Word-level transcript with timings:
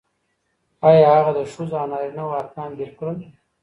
آيا 0.89 1.09
هغه 1.17 1.31
د 1.37 1.41
ښځو 1.53 1.75
او 1.81 1.87
نارينه 1.91 2.23
وو 2.25 2.37
ارقام 2.41 2.69
بېل 2.77 2.91
کړل؟ 2.99 3.17